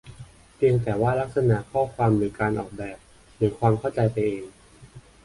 [0.55, 2.97] เพียงแต่ว่าลักษณะข้อความหรือการออกแบบ
[3.35, 4.43] หรือความเข้าใจไปเอง